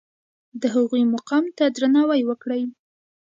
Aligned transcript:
د 0.61 0.63
هغوی 0.75 1.03
مقام 1.15 1.45
ته 1.57 1.65
درناوی 1.75 2.21
وکړئ. 2.25 2.61